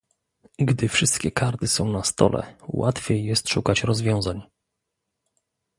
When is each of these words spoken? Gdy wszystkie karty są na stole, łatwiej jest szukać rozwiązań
Gdy 0.59 0.89
wszystkie 0.89 1.31
karty 1.31 1.67
są 1.67 1.87
na 1.91 2.03
stole, 2.03 2.55
łatwiej 2.67 3.25
jest 3.25 3.49
szukać 3.49 3.83
rozwiązań 3.83 4.41